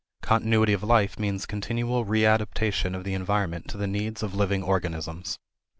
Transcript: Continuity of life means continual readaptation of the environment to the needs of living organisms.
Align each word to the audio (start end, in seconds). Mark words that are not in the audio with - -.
Continuity 0.23 0.73
of 0.73 0.81
life 0.81 1.19
means 1.19 1.45
continual 1.45 2.05
readaptation 2.07 2.95
of 2.97 3.03
the 3.03 3.13
environment 3.13 3.67
to 3.67 3.77
the 3.77 3.85
needs 3.85 4.23
of 4.23 4.33
living 4.33 4.63
organisms. 4.63 5.37